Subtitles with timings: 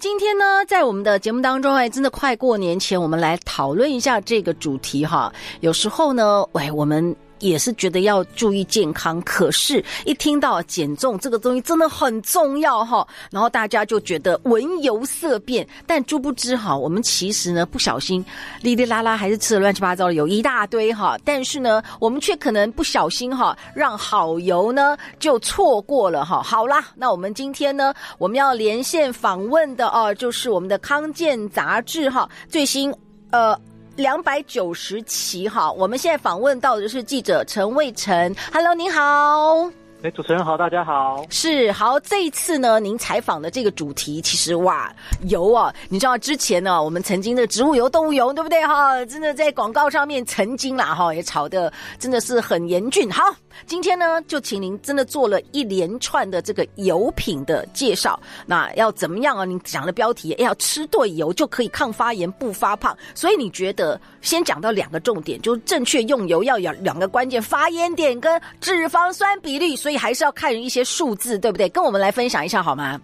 [0.00, 5.30] 今天呢，在我们的节目当中，哎，真的快过年前，我们来讨论一下这个主题哈。
[5.60, 7.14] 有时候呢，喂，我们。
[7.40, 18.24] 也是觉得要注意健康，可是，一听到减重这个东西真的很重要哈，然后大家就觉得闻油色变，但殊不知哈，我们其实呢不小心，
[18.62, 26.42] 哩哩啦啦还是吃了乱七八糟的油一大堆哈，但是呢，我们却可能不小心哈，让好油呢就错过了哈。
[26.42, 32.94] 好啦，那我们今天呢，我们要连线访问的哦，就是我们的康健杂志哈最新
[33.30, 33.58] 呃。
[34.00, 38.34] 两百九十期哈，我们现在访问到的是记者陈卫成。
[38.50, 39.70] Hello，您好。
[40.02, 41.22] 哎，主持人好，大家好。
[41.28, 44.90] 是好，这一次呢，您采访的这个主题，其实哇，
[45.28, 49.04] 油啊，你知道之前呢，我们曾经的植物油、动物油，对不对哈？
[49.04, 53.10] 真的在广告上面曾经啦哈，也炒的真的是很严峻。
[53.10, 53.22] 好，
[53.66, 58.18] 今天呢，就请您真的做了一连串的这个油品的介绍。
[58.46, 59.44] 那要怎么样啊？
[59.44, 62.96] 您讲的标题，哎，要吃对油就可以抗发炎、不发胖。
[63.14, 69.76] 所以你觉得先讲到两个重点，就是正确用油要有两个关键：发烟点跟脂肪酸比例。
[69.76, 71.68] 所以还是要看一些数字，对不对？
[71.68, 73.00] 跟我们来分享一下好吗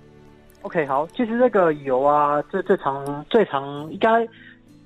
[0.62, 1.06] ？OK，好。
[1.16, 4.26] 其实这个油啊，这最常最常应该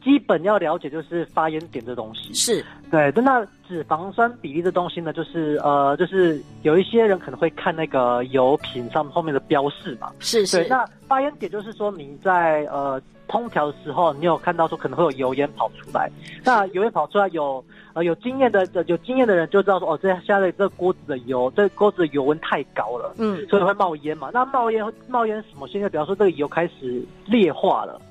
[0.02, 2.32] 基本要了解就是发烟点这东西。
[2.34, 3.10] 是对。
[3.12, 10.10] 那脂肪酸比例这东西呢，就是呃，就是有一些人可能会看那个油品上后面的标示嘛。
[10.18, 10.58] 是是。
[10.58, 13.00] 对，那发烟点就是说你在呃。
[13.30, 16.10] 烹调的时候，你有看到说可能会有油烟跑出来。
[16.44, 24.30] 那油烟跑出来有，呃有经验的有经验的人就知道说，哦，这现在这锅子的油，这锅子的油温太高了，嗯，所以会冒烟嘛。
[24.34, 25.68] 那冒烟冒烟什么？
[25.68, 28.02] 现在比方说这个油开始裂化了，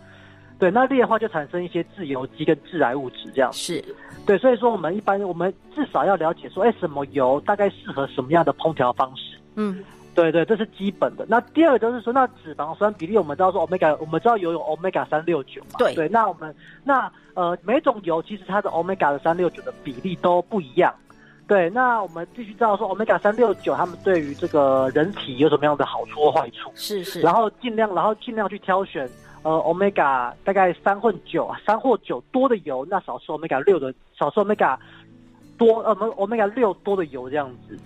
[0.60, 3.84] 对，那裂化就产生一些自由基跟致癌物质，这样是
[4.26, 4.38] 对。
[4.38, 9.84] 所以说我们一般我们至少要了解说，哎，什么油大概适合什么样的烹调方式，嗯。
[10.16, 11.26] 对对，这是基本的。
[11.30, 15.78] 那第二个就是说，那脂肪酸比例，我们知道说，omega，我们知道油有 omega 三六九嘛？
[15.78, 16.10] 对对。
[16.10, 20.94] 那我们那呃，每种油其实它的 omega 的三六九的比例都不一样。
[21.48, 21.70] 对。
[21.70, 26.70] 那我们必须知道说，omega 三六九，它们对于这个人体有什么样的好处或坏处？
[26.76, 27.22] 是是。
[27.22, 29.08] 然后尽量，然后尽量去挑选
[29.44, 34.78] 呃 omega 大概三或九，三或九多的油，那少吃 omega 六的，少吃 omega
[35.58, 37.78] 多呃，omega 六多的油这样子。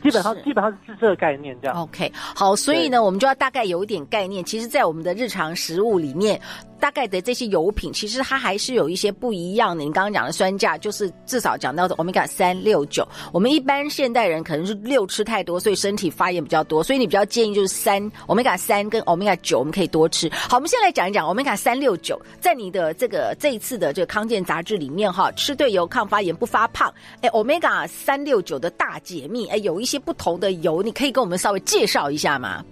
[0.00, 1.76] 基本上基本上是这个概念这样。
[1.76, 4.44] OK，好，所以呢，我们就要大概有一点概念。
[4.44, 6.40] 其实，在我们的日常食物里面。
[6.80, 9.84] 大概的这些油品，其实它还是有一些不一样的。
[9.84, 13.06] 你刚刚讲的酸价，就是至少讲到的 Omega 三六九。
[13.32, 16.82] 我们一般现代人可能是六吃太多，所以身体发炎比较多。
[16.82, 20.28] 所以你比较建议就是三 Omega 三跟 Omega 九，我们可以多吃。
[20.32, 26.92] 好，我们先来讲一讲 Omega 三六九，在你的这个这一次的这个康健杂志里面哈，吃对油抗发炎不发胖。
[27.20, 32.64] 哎，Omega 三六九的大解密，哎，有一些不同的油，你可以跟我们稍微介绍一下吗？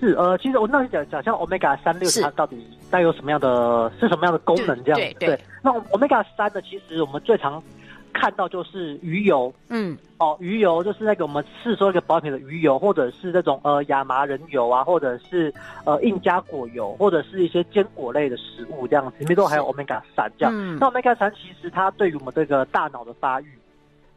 [0.00, 5.16] 是呃，其实我那讲讲像 Omega 三六，它到底带有什么样的，是什么样的功能这样子？
[5.20, 6.62] 对，那 Omega 三呢？
[6.62, 7.62] 其实我们最常
[8.12, 15.52] 看到就是鱼油，嗯，哦，鱼油就是那个我们是说一个保养品的鱼油，或者是那种呃亚麻仁油啊，或者是
[15.84, 20.52] 呃印加果油，或者是一些坚果类的食物这样子，里面都还有 Omega 三这样。
[20.54, 23.46] 嗯、那 Omega 三其实它对于我们这个大脑的发育、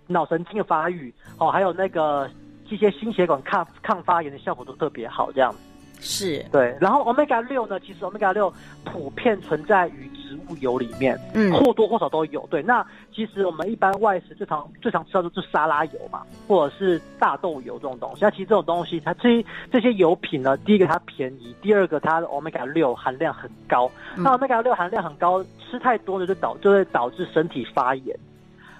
[0.08, 2.30] 脑神经的发育，哦，还有那个
[2.70, 5.58] 一些心血管抗抗发炎的效果都特别好这样子。
[6.04, 8.54] 是对，然后 omega 六呢，其实 omega 六
[8.84, 12.46] 普遍存在于植物油里面，嗯，或多或少都有。
[12.52, 18.20] 对，那其实我们一般外食最常最常吃到的就是沙拉油嘛，或者是大豆油这种东西。
[18.22, 23.90] 那其实这种东西，它这这些油品呢，第一个它便宜，第二个它的 omega 六含量很高。
[24.18, 28.14] 嗯、那 omega 六含量很高，吃太多了就导就会导致身体发炎。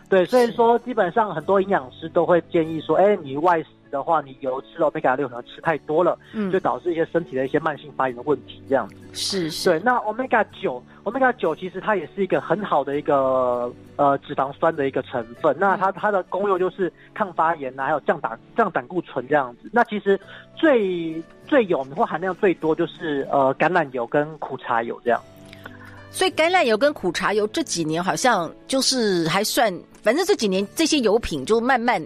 [0.10, 3.68] 对，所以说基本上很多营养师都会建议说，哎，你外食。
[3.94, 8.96] 的话，你油吃 Omega 六可能吃太多了，嗯，就导致一些身体的一些慢性发炎的问题，这样子。
[9.14, 9.70] 是是。
[9.70, 15.56] 对，那 Omega 九，Omega 九其实它也是一个很好的一个呃脂肪酸的一个成分。
[15.60, 19.70] 那它它的功用就是抗发炎啊，还有降胆降胆固醇这样子。
[19.72, 20.20] 那其实
[20.56, 25.22] 最最有名或含量最多就是呃橄榄油跟苦茶油这样。
[26.10, 29.74] 所以橄榄油跟苦茶油这几年好像就是还算，
[30.04, 32.00] 反正这几年这些油品就慢慢。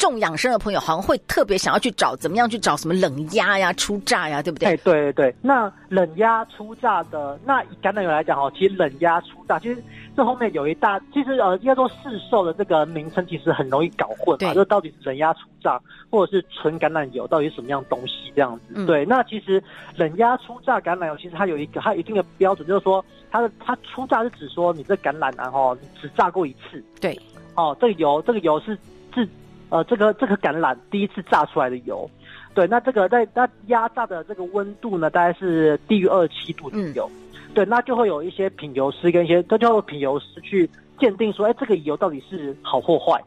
[0.00, 4.70] 重养生的朋友好像会特别想要去找怎么样去找什么冷压呀、出榨呀，对不对？
[4.70, 5.34] 哎，对对对。
[5.42, 9.84] 那冷压出榨的，那以橄榄油来讲哦，其实冷压出榨，其实
[10.16, 18.72] 这后面有一大，其实呃，应该说市售的这个名称其实很容易搞混嘛，就到底是冷压出榨或者是纯橄榄油，到底是什么样东西这样子？
[18.76, 19.04] 嗯、对。
[19.04, 19.62] 那其实
[19.96, 27.20] 冷压出榨橄榄油，其实它有一个它有一定的标准，就是说它的它出榨是指说你这橄榄然后你只榨过一次，对。
[27.54, 28.74] 哦，这个油这个油是
[29.14, 29.28] 是。
[29.70, 32.10] 呃，这个这个橄榄第一次榨出来的油，
[32.54, 37.08] 对，那这个在那压榨的这个温度呢，大概是低于二十七度左右。
[37.34, 40.68] 嗯、对，那就会有一些品油师跟一些，都叫做品油师去
[40.98, 43.22] 鉴定说，哎，这个油到底是好或坏。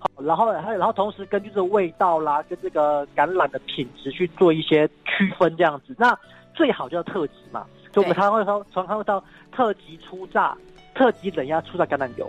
[0.00, 5.94] 好，然后还有，然后同时根据这个味道啦，跟这个橄榄的品质去做一些区分，这样子。
[5.96, 6.18] 那
[6.52, 9.22] 最好就要特级嘛，就我们常会说，常常会到
[9.52, 10.58] 特级初榨、
[10.96, 12.28] 特级冷压初榨橄榄油。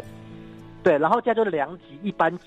[0.83, 2.45] 对，然后接着就是良级、一般级。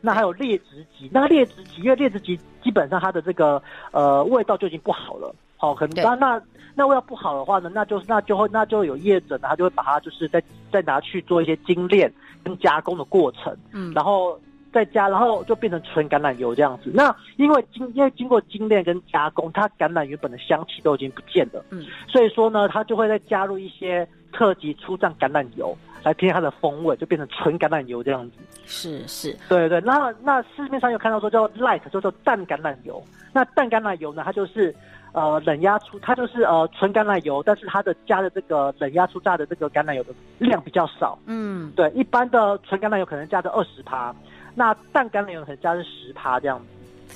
[0.00, 3.62] 那还有劣质级，那劣质级，因为劣质级基本上它的这个
[3.92, 6.40] 呃味道就已经不好了，好、哦，很那那
[6.74, 12.12] 那味道不好的话呢，那就那就会那就有业者呢，他就会把它就是再再拿去做一些精炼
[12.44, 14.38] 跟加工的过程，嗯，然后
[14.72, 16.90] 再加，然后就变成纯橄榄油这样子。
[16.94, 25.76] 那因为经因为经过精炼跟加工，它橄榄原本的香气都已经不见了，嗯，所以说呢，它就会再加入一些特级初榨橄榄油。
[26.04, 28.36] 来添加它的风味，就变成纯橄榄油这样子。
[28.66, 29.80] 是是，对对。
[29.80, 33.02] 那那市面上有看到说叫 light，就叫淡橄榄油。
[33.32, 34.72] 那淡橄榄油呢，它就是
[35.12, 41.18] 呃冷压出，它就是呃纯橄榄油，但是它的加的这个冷压出榨的这个橄榄油的量比较少。
[41.26, 44.14] 嗯，对，一般的纯橄榄油可能加的二十趴，
[44.54, 46.66] 那淡橄榄油可能加的十趴这样子。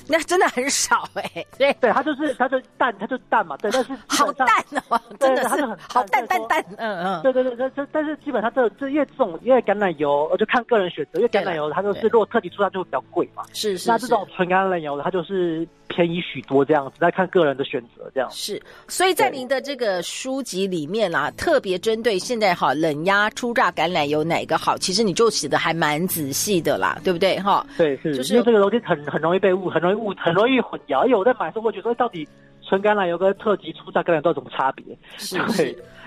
[0.09, 4.47] 那真的很少哎、欸，对对，它就是它就淡，它就淡嘛，对，但是好淡
[4.89, 27.65] 哦，真的是很好淡淡淡，嗯嗯，对对对，这这但是基本上这这因为这种因为橄榄油，我就看个人选择，因为橄榄油它就是如果特级出它就会比较贵嘛，是是，那这种纯橄榄油它就是便宜许多这样子，再看个人的选择这样是，所以在您的这个书籍里面啊，特别针对现在哈冷压初榨橄榄油哪个好，其实你就写的还蛮仔细的啦，对不对哈？
[27.77, 30.59] 对是，就是因为这个东西很很容易被误，很容易误，很容易。
[30.59, 32.27] 混淆，因为我在买的时候，我觉得到底
[32.67, 34.85] 纯橄榄油跟特级初榨橄榄油都有什么差别？
[35.17, 35.63] 是 不是？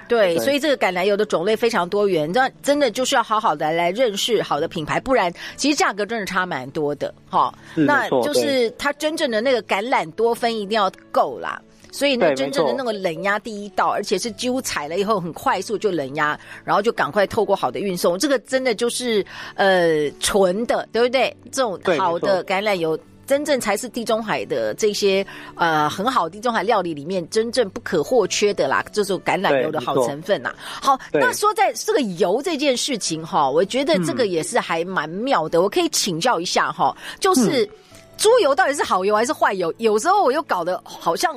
[0.09, 7.13] 对，对，所以这个橄榄油的种类非常多元，这真的就是要好好的来认识好的品牌，不然其实价格真的差蛮多的。
[7.29, 11.61] 哈，那就是它真正的那个橄榄多酚一定要够啦。
[11.93, 19.25] 所以那，真正的那个冷压第一道，而且是几乎采了以后很快速就冷压，然后就赶快透过好的运送，这个真的就是
[19.55, 21.35] 呃纯的，对不对？
[21.51, 22.99] 这种好的橄榄油。
[23.27, 25.27] 真正才是地中海的这些
[25.57, 30.55] 呃很好地中海料理里面真正不可或缺的啦，就是橄榄油的好成分呐。
[30.59, 35.59] 好，那说在这个油这件事情哈，我觉得这个也是还蛮妙的。
[35.59, 37.69] 嗯、我可以请教一下哈，就是
[38.17, 39.75] 猪油到底是好油还是坏油？
[39.79, 41.37] 有时候我又搞得好像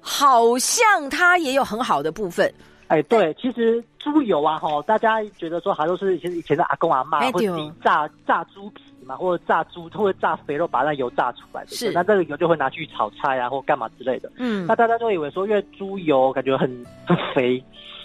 [0.00, 2.52] 好像它也有很好的部分。
[2.88, 8.82] 哎，对，其实猪油啊哈，大家觉得说还都是以前以前的阿公阿妈或者炸炸猪皮。
[9.04, 14.30] 嘛，或者炸猪，或者炸肥肉，把那油炸出来的，是那这个油就会拿去炒菜啊，或干嘛之类的。
[14.36, 16.68] 嗯，那大家都以为说，因为猪油感觉很
[17.06, 17.62] 很肥，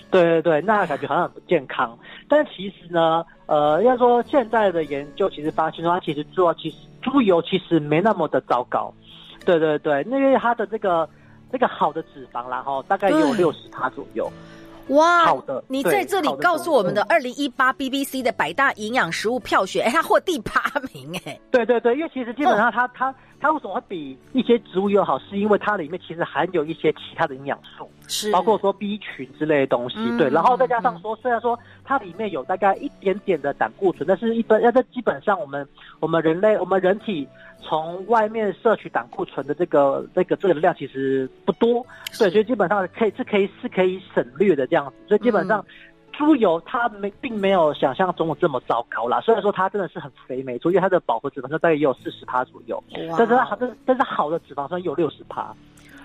[0.09, 1.97] 对对对，那感觉好像很不健康。
[2.27, 8.93] 但其实呢，呃，要说现在的研究其实发现说，它其实做其实猪油其实没那么的糟糕。
[9.45, 11.07] 对对对，因为它的这个
[11.51, 14.29] 这个好的脂肪啦，哈，大概有六十卡左右。
[14.89, 20.61] 哇，好的，你在这里告诉我们的二零一八 BBC 的百大营养食物票选，哎，它获第八
[20.93, 35.67] 名，哎，对对对，因为其实基本上它它它为什么会比一些植物油好，是因为它里面其实含有一些其他的营养素，是包括说 B 群之类的东西，对，然后再加上说，虽然说它里面有大概一点点的胆固醇，但是一般要在基本上我们
[35.99, 37.27] 我们人类我们人体。
[37.59, 41.83] 从外面摄取胆固醇的这个、这个、这个量其实不多，
[42.17, 44.93] 对，所以基本上可以是可以是可以省略的这样子。
[45.07, 45.65] 所以基本上，
[46.17, 49.21] 猪油它没并没有想象中的这么糟糕啦。
[49.21, 52.83] 虽然说它真的是很肥，没错，因为它的饱和脂肪酸大概也有四十趴左右，
[53.17, 55.53] 但是它好，但是好的脂肪酸有六十趴。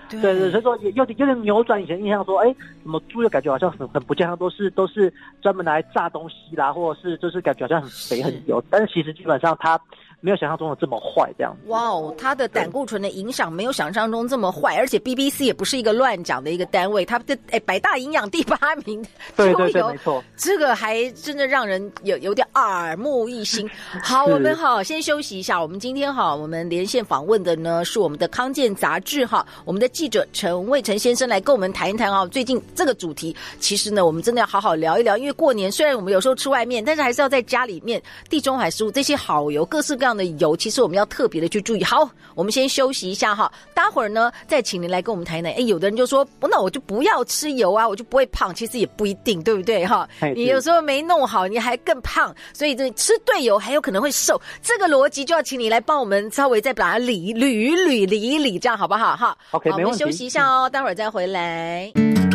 [0.09, 9.79] 对对，所以说有点有点扭转以前印象，说，哎，怎么猪油感觉好像很很不健康，都是都是专门来炸东西啦，或者是就是感觉好像很肥很油，但是其实基本上它。
[10.23, 11.69] 没有想象中的这么坏，这样子。
[11.69, 23.69] 哇哦，它的胆固醇的影响没有想象中这么坏，而且 BBC 也不是一个乱讲的一个单位，它的哎百大营养第八名， 对对对，没错，这个还真的让人有有点耳目一新。
[24.01, 25.61] 好，我们好先休息一下。
[25.61, 32.25] 我们今天哈，我们连线访问的呢是我们的康健杂志哈，我们的记者陈卫成先生来跟我们谈一谈啊。
[32.27, 40.12] 最近这个主题，其实呢，我们真的要好好聊一聊，因为过年虽然我们有时候吃外面，但是还是要在家里面地中海食物这些好油，各式各样。
[40.15, 41.83] 的油，其实我们要特别的去注意。
[41.83, 45.51] 好，我们先休息一下哈，待会儿呢再请您来跟我们谈谈。
[45.53, 48.53] 哎，有的人就说，那我就不要吃油啊，我就不会胖。
[48.53, 50.07] 其实也不一定，对不对哈？
[50.35, 52.33] 你有时候没弄好，你还更胖。
[52.53, 54.39] 所以这吃对油还有可能会瘦。
[54.61, 59.15] 这个逻辑就要请你来帮我们稍微再把它理捋一捋理一理，这样好不好？
[59.15, 61.91] 哈，OK，好，我们休息一下哦，待会儿再回来。
[61.95, 62.32] 好，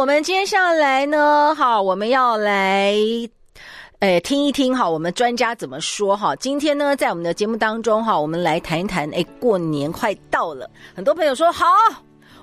[0.00, 2.94] 我们接下来呢，好，我们要来，
[3.98, 6.34] 诶，听一听哈，我们专家怎么说哈。
[6.36, 11.66] 今天呢，在我们的节目当中哈，我们来谈一谈，诶，过年快到了，很多朋友说好。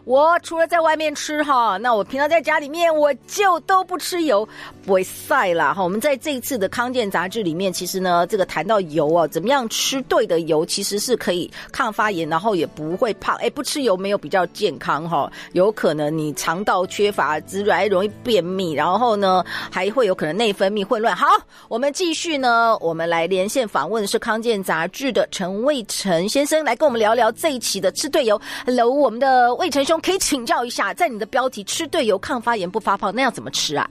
[0.08, 4.48] 我除了在外面吃哈，那我平常在家里面我就都不吃油，
[4.86, 5.84] 不会晒啦哈。
[5.84, 13.36] 我们在这一次的康健杂志里面，其实呢，这个谈到油啊，怎么样吃对的油，其实是可以抗发炎，然后也不会胖。
[13.42, 21.14] 哎，不吃油没有比较健康哈，有可能你肠道缺乏滋润，容易便秘，然后呢，还会有可能内分泌混乱。
[21.14, 21.28] 好，
[21.68, 28.40] 我们继续呢，我们来连线访问的是康健杂志的陈卫成先生，来跟我们聊聊这一期的吃对油。
[28.66, 29.97] Hello，我们的卫成兄。
[30.02, 33.90] 可以请教一下，在你的标题“吃对油抗发炎不发胖”，那要怎么吃啊？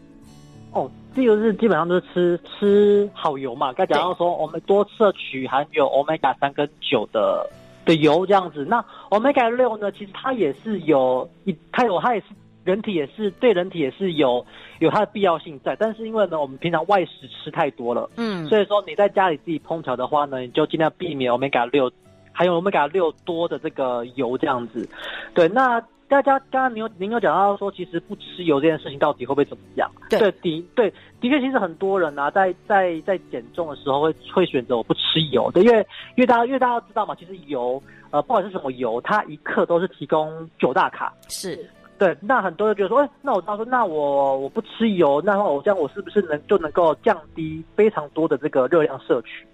[0.72, 3.72] 哦，这个是基本上都是吃吃好油嘛。
[3.72, 7.48] 刚讲到说，我们多摄取含有 Omega 三跟九的
[7.86, 8.66] 的油这样子。
[8.68, 12.26] 那 Omega 六呢，其实它也是有一，它有它也是
[12.62, 14.44] 人体也是对人体也是有
[14.80, 15.74] 有它的必要性在。
[15.76, 21.90] 但是因为呢，我们平常外食吃太多了，嗯，所以说你在家里自己烹调的话呢，你就尽量避免 Omega 六
[22.32, 24.86] 还有 Omega 六多的这个油这样子。
[25.32, 25.82] 对，那。
[26.08, 29.90] 大家刚刚您有您有讲到说，其实不吃油这件事情到底会不会怎么样？
[30.08, 30.30] 对，的
[30.74, 35.78] 对，的确，其实很多人啊，在在在减重的时候会会选择我不吃油的，因为
[36.16, 41.12] 因为大家因为大家都知道嘛，其实油呃不管是什么油，它一克都是提供九大卡。
[41.28, 42.16] 是，对。
[42.20, 49.44] 那很多人觉得说，哎，那我到时候那我我不吃油，那我这样我是不是能就能够降低非常多的这个热量摄取？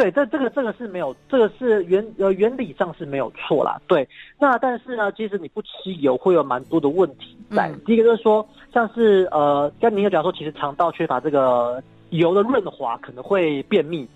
[0.00, 3.78] 对，这这个这个是没有，这个是原呃原理上是没有错啦。
[3.86, 7.68] 对，那但是呢，其实你不吃油会有蛮多的问题在。
[7.68, 14.08] 嗯、第一个就是说，像是呃，跟您有讲说，其实肠道缺乏这个油的润滑，可能会便秘，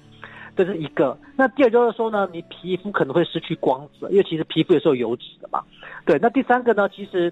[0.57, 1.19] 这是一个。
[1.37, 5.63] 那第二就是说呢，你皮肤可能会失去光泽，因为其实皮肤也是有油脂的嘛。
[6.07, 7.31] 对，那第三个呢，其实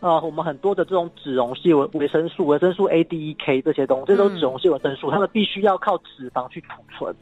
[0.00, 7.16] 呃，我们很多的这种脂溶性维维生素、维生素 A、D、E、K 这些东西，这都是脂溶性维生素，它们必须要靠脂肪去储存。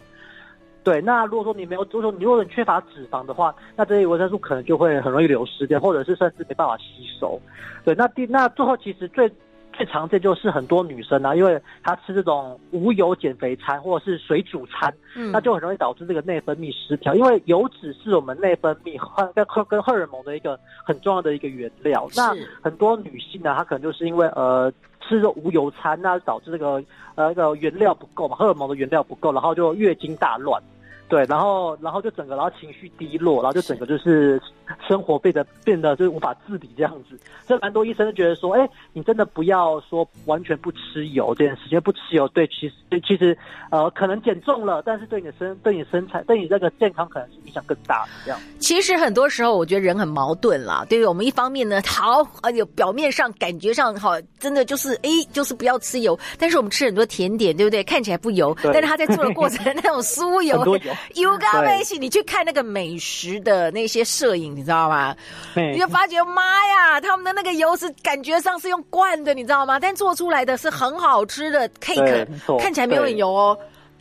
[0.86, 6.84] 对，那如果说你没有，如果说你如果你缺乏脂肪的话，那这些维生素可能就会很容易流失掉，或者是甚至没办法吸
[7.18, 7.40] 收。
[7.84, 9.28] 对，那第那最后其实最
[9.72, 22.08] 最常见就是很多女生啊，因为她吃这种无油减肥餐或者是水煮餐，嗯，那就很容易导致这个内分泌失调，因为油脂是我们内分泌和跟荷跟荷尔蒙的一个很重要的一个原料。
[22.10, 26.74] 是那很多女性呢，她可能就是因为呃吃这无油餐，那导致这个
[27.16, 30.62] 呃那个原料不够嘛，荷尔蒙的原料不够，然后就月经大乱。
[31.08, 34.40] 对，然后，然后就整个，然后情绪低落，然后就整个就是
[34.88, 37.18] 生活变得变得就是无法自理这样子。
[37.46, 43.36] 所以蛮多医生都觉得说，哎，你真的不要说完全不吃油这件事情，不吃油对，其实对，其实
[43.70, 48.40] 呃可能减重了，但是对你的身对你的身材对你这个健康可能是影响更大的这样。
[48.58, 51.06] 其实很多时候我觉得人很矛盾啦，对不对？
[51.06, 57.84] 我们一方面呢，好，而且表面上感觉上好，真的就是哎，就是不要吃油，但是我们吃很多甜点，对不对？
[57.84, 60.56] 看起来不油，但是他在做的过程 那种酥油。
[60.66, 60.95] 油
[61.38, 65.14] 咖啡西，你去看那个美食的那些摄影，你知道吗？
[65.54, 69.78] 你就发觉，妈呀，他们的那个油是感觉上是用灌的，你知道吗？
[69.78, 72.26] 但做出来的是很好吃的 cake，
[72.58, 73.58] 看起来没有很油哦，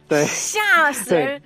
[0.07, 1.41] 对，吓死人。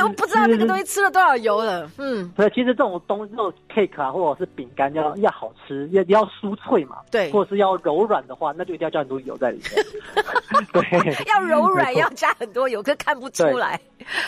[0.00, 2.32] 都不知道那个东西吃了多少油了，嗯。
[2.36, 9.84] 所以其实这种东西，这种 cake 啊，或者是饼干，要要好吃，要要酥脆嘛，对，或者是要柔软的话，那就一定要加很多油在里面。
[10.72, 13.78] 对，要柔软要加很多油，可看不出来。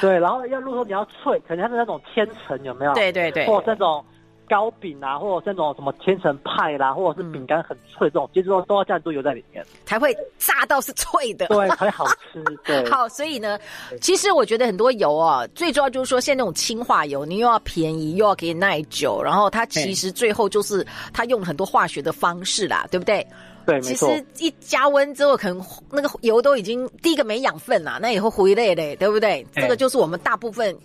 [0.00, 2.94] 对，然后要如果说你要脆，可能它是那种千层，有没有？
[2.94, 4.04] 对对对，或者那种。
[4.48, 12.42] 糕饼啊，或者是那种什么千层派啦，或者是饼干很脆这种，其实都都要加很多油在里面，才会炸到是脆的，对，才好吃。
[12.64, 13.58] 对， 好，所以呢，
[14.00, 23.26] 其实我觉得很多油啊，最重要就是说，现在那种氢化油，你又要便宜，又要给你耐久，然后它其实最后就是它用了很多化学的方式啦，对不对？
[23.64, 29.46] 对，其实一加温之后，可能那个油都已经第一个没养分啦，那以后回来嘞，对不对？
[29.54, 30.76] 这个就是我们大部分。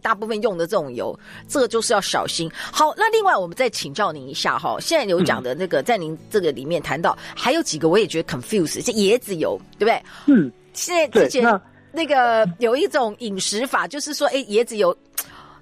[0.00, 2.50] 大部分用的这种油，这个就是要小心。
[2.54, 10.02] 好，那另外我们再请教您一下哈，现在有讲的那个，在您这个里面谈到，还有几个我也觉得 confuse，这椰子油，对不对？
[10.26, 11.60] 嗯，现在之前
[11.92, 14.96] 那个有一种饮食法，就是说，哎，椰子油，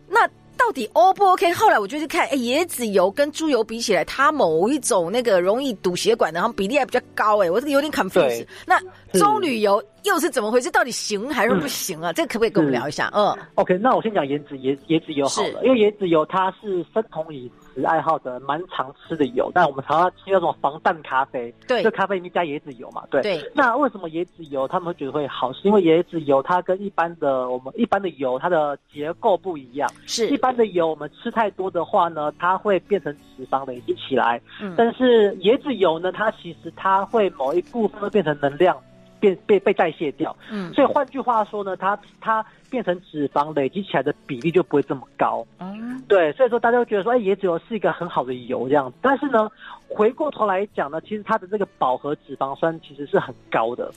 [0.09, 0.29] 那。
[0.65, 1.53] 到底 O 不 OK？
[1.53, 8.47] 后来我就去看，哎，椰子油跟猪油比起来，它某一种那个容易堵血管的，然后比例还比较高，哎，我这个有点 confused。
[8.65, 8.79] 那
[9.13, 10.71] 棕榈油又是怎么回事？
[10.71, 12.13] 到底行还是不行啊？
[12.13, 13.11] 嗯、这个可不可以跟我们聊一下？
[13.13, 23.23] 嗯，嗯，OK，那我先讲椰子椰椰子油好了，因为椰子油它是生酮饮食爱好者蛮常吃的油，但我们常常吃那种防弹咖啡，对，就咖啡里面加椰子油嘛，对。
[23.23, 23.51] 对。
[23.55, 25.53] 那为什么椰子油他们会觉得会好？
[25.53, 38.77] 是因为椰子油它跟一般的我们一般的油它的结构不一样，是一般的油我们吃太多的话呢，它会变成脂肪累积起来，嗯，但是椰子油呢，它其实它会某一部分会变成能量。
[39.23, 48.91] 变被被代谢掉，嗯，所以换句话说呢，它它变成脂肪累积起来的比例就不会这么高，嗯，对，所以说大家会觉得说，哎，椰子油是一个很好的油这样。
[48.91, 49.49] 子，但是呢，
[49.89, 53.93] 回过头来讲呢，其实它的这个饱和脂肪酸其实是很高的，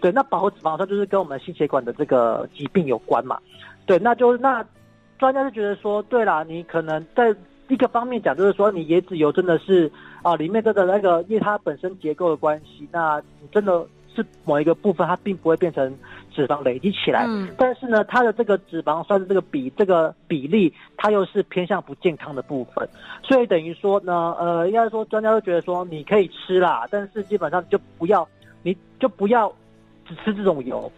[0.00, 3.38] 对，那饱和脂肪酸就是跟我们心血管的这个疾病有关嘛，
[3.86, 4.66] 对，那就那
[5.20, 7.32] 专家就觉得说，对啦，你可能在
[7.68, 9.88] 一个方面讲，就是说你椰子油真的是
[10.22, 13.86] 啊，里面的那个因为它本身结构的关系，那你真的。
[14.14, 15.96] 是某一个部分，它并不会变成
[16.34, 22.88] 脂肪累积起来，嗯，但是呢，它的这个脂肪酸的这个比这个比例，它又是偏向不健康的部分，
[23.22, 28.26] 所以等于说呢，呃，应该说专家都觉得说你可以吃啦，但是基本上就不要，
[28.62, 29.52] 你就不要
[30.06, 30.90] 只吃这种油，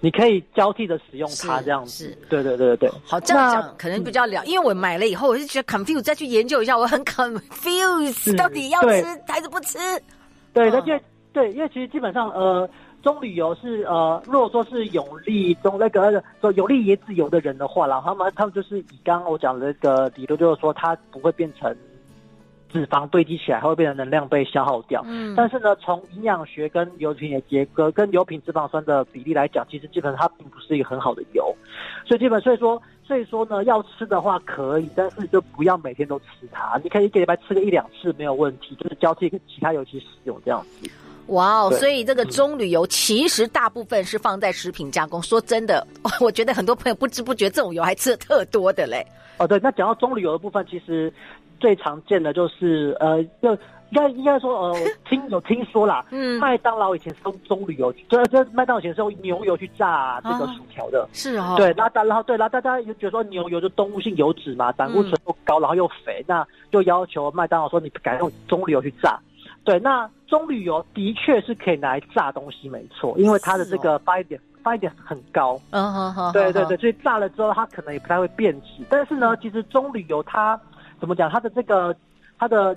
[0.00, 2.90] 你可以交替的使用它这样子，对对对对对。
[3.06, 9.78] 好，这样讲可能比较了，因为我买了以后，我就觉得 confuse，再去研究一下，我很 confuse，到底要吃还是不吃？
[10.52, 10.92] 对，那就。
[11.34, 12.66] 对，因为其实基本上，呃，
[13.02, 21.76] 棕榈油是呃，如果说是有利中那个说有利椰子油的人的话，然后他们他们就是以刚刚我讲的那个理论，就是说它不会变成
[22.72, 25.02] 脂肪堆积起来，它会变成能量被消耗掉。
[25.06, 25.34] 嗯。
[25.36, 31.52] 但是呢，从营养学跟油品的结构跟油品脂肪酸的比例来讲，其实基本上它并不是一个很好的油。
[32.06, 36.80] 所以基本所以说所以说呢，要吃的话可以，但是就不要每天都吃它。
[36.82, 40.88] 你可以一个礼拜吃个一两次没有问题，就是交替跟其他油去使用这样子。
[41.28, 41.70] 哇哦！
[41.78, 45.22] 所以这个棕榈油其实大部分是放在食品加工。
[45.22, 45.86] 说真的，
[46.20, 49.06] 我觉得很多朋友不知不觉这种油还吃的特多的嘞。
[49.38, 51.12] 哦，对，那讲到棕榈油的部分，其实
[51.58, 53.52] 最常见的就是呃，就
[53.90, 54.78] 应该应该说呃，
[55.08, 61.54] 听有听说啦，嗯，麦当劳以前是用棕榈油，对，这麦当劳以前是用牛油去炸这个薯条的，是哦。
[61.56, 69.18] 对，那然后对，然后大家就觉得说牛油就动物性油脂嘛，胆固醇又高，然后又肥，那就要求麦当劳说你改用棕榈油去炸。
[69.64, 75.58] 对，那棕榈油的确是可以拿来炸东西，没错，因为它的这个发一点发一点很高。
[75.70, 76.32] 嗯哼哼。
[76.32, 78.84] 对对对，所以炸了之后，它可能也不太会变质。
[78.90, 80.60] 但是呢，其实棕榈油它
[81.00, 81.30] 怎么讲？
[81.30, 81.96] 它的这个
[82.38, 82.76] 它的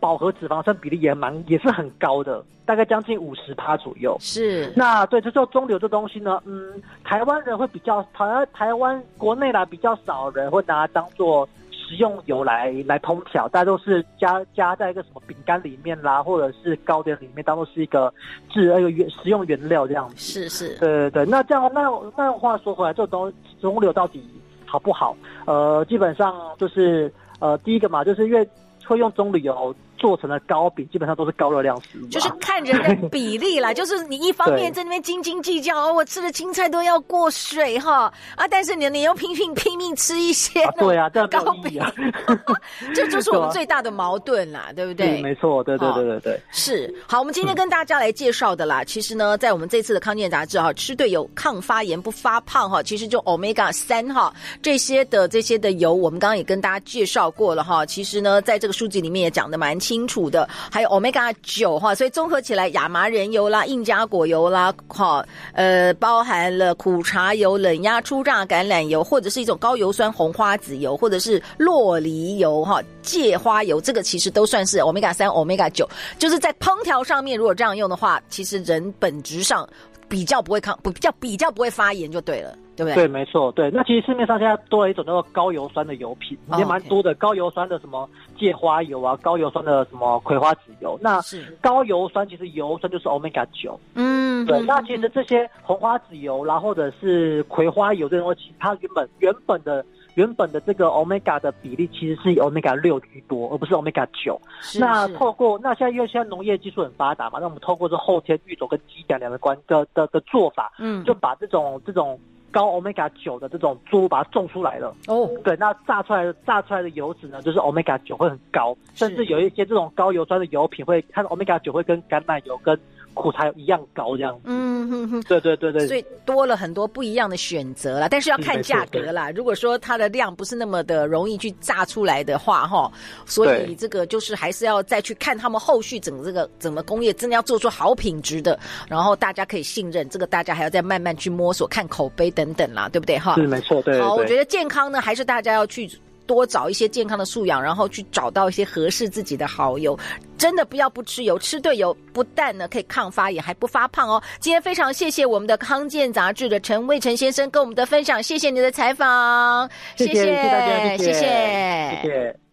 [0.00, 4.16] 饱和脂肪酸比例也蛮也是很高的，大概将近五十趴左右。
[4.18, 4.72] 是。
[4.74, 11.48] 那对，就说棕榈油这东西呢，嗯，台湾人会比较，台湾台湾国内啦比较少人会拿它当做。
[11.86, 18.12] 食用油来来烹调，大家都是加加在一个什么饼干里面啦，或者是糕点里面，当做是一个
[18.50, 20.16] 制那个原食用原料这样子。
[20.16, 21.26] 是是，对对对。
[21.26, 24.22] 那这样那那话说回来，这东棕榈油到底
[24.66, 25.16] 好不好？
[25.46, 28.48] 呃，基本上就是呃，第一个嘛，就是因为
[28.86, 29.74] 会用棕榈油。
[29.96, 33.72] 做成了糕饼基本上都是高热量食物，就是看人的比例啦。
[33.74, 41.92] 就是你一方面在那边斤斤计较，哦，我吃的青菜都要过水哈啊，但是你你又拼命拼命吃一些，啊对啊，这样糕饼啊，
[42.94, 45.20] 这就是我们 最大的矛盾啦，对不对？
[45.22, 47.18] 没错，对对对对对，是好。
[47.20, 57.86] 我们今天跟大家来介绍的啦，嗯、其实呢，在我们这次的康健杂志哈，吃对有抗发炎不发胖哈，其实就 Omega 三哈这些的这些的油，我们刚刚也跟大家介绍过了哈。
[57.86, 60.04] 其实呢，在这个书籍里面也讲的蛮清。
[60.06, 79.66] 楚的，还有 Omega 九哈，所以综合起来，亚麻仁油啦、印加果油啦，哈，呃，包含了苦茶油、冷压初榨橄榄油，或者是一种高油酸红花籽油，或者是洛梨油哈、芥花油，这个其实都算是 Omega 三、Omega 九，就是在烹调上面，如果这样用的话，其实人本质上
[80.14, 82.56] 比较不会抗，不比较比较不会发炎就对了。
[82.76, 82.94] 对不对？
[82.94, 83.70] 对，没错，对。
[83.70, 87.10] 那其实市面上现在多了一种叫做高油酸的油品，也蛮多的。
[87.10, 87.18] Oh.
[87.18, 90.98] 高油酸的什么芥花油啊，高油酸的什么葵花籽油。
[91.00, 91.20] 那
[91.60, 93.78] 高油酸其实油酸就是 Omega 九。
[93.94, 94.60] 嗯，对。
[94.62, 104.40] 那其实这些红花籽油然后，或者是葵花油这种东西，它原本原本的原本的这个 Omega 的比例其实是以 Omega 六居多，而不是 Omega 九。
[104.78, 112.18] 那透过那现在因为现在农业技术很发达嘛，那我们透过这后天育种跟机改良的关的的的做法，嗯，就把这种这种。
[112.50, 114.94] 高 Omega 九的这种作物把它种出来了。
[115.08, 122.78] 哦，对，那榨出来的榨出来的油脂呢，就是 Omega 九会很高，甚至有一些这种高油酸的油品会，它的 Omega 九会跟橄榄油跟
[123.14, 129.30] 苦茶一样高这样子，嗯哼哼，对对对对，所以多了很多不一样的选择啦，但是要看价格啦。
[129.30, 132.90] 如果说它的量不是那么的容易去榨出来的话，哈，
[133.24, 143.18] 所以这个就是还是要再去看他们后续整个这个整个工业真的要做出好品质的，然后大家可以信任，这个大家还要再慢慢去摸索，看口碑等等啦，对不对？
[143.18, 144.02] 哈，是没错，对，对，对。
[144.02, 145.90] 好，我觉得健康呢，还是大家要去。
[146.26, 149.98] 多找一些健康的素养，然后去找到一些合适自己的好油。
[150.36, 154.22] 真的不要不吃油，吃对油不但呢可以抗发炎，还不发胖哦。
[154.40, 161.04] 今天非常谢谢我们的康健杂志的陈卫成先生跟我们的分享，谢谢你的采访，谢谢，谢谢大家，谢谢。
[161.04, 162.43] 谢谢谢谢。